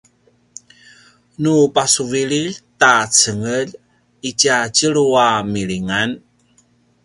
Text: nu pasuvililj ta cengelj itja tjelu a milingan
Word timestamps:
nu 1.41 1.53
pasuvililj 1.75 2.53
ta 2.79 2.93
cengelj 3.17 3.69
itja 4.29 4.57
tjelu 4.75 5.05
a 5.27 5.29
milingan 5.53 6.09